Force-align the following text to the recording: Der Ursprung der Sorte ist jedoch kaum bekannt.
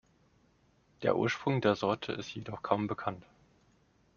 Der 1.03 1.15
Ursprung 1.15 1.61
der 1.61 1.75
Sorte 1.75 2.13
ist 2.13 2.33
jedoch 2.33 2.63
kaum 2.63 2.87
bekannt. 2.87 3.23